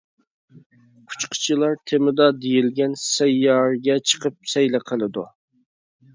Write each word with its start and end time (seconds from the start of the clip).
ئۇچقۇچىلار 1.11 1.77
تېمىدا 1.91 2.27
دېيىلگەن 2.47 2.97
سەييارىگە 3.03 4.01
چىقىپ 4.13 4.53
سەيلە 4.57 4.85
قىلىدۇ. 4.91 5.29